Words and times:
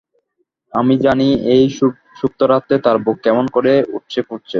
আমি 0.73 0.95
জানি, 1.05 1.27
এই 1.53 1.63
সুপ্তরাত্রে 2.19 2.75
তার 2.85 2.97
বুক 3.05 3.17
কেমন 3.25 3.45
করে 3.55 3.73
উঠছে 3.95 4.19
পড়ছে। 4.21 4.49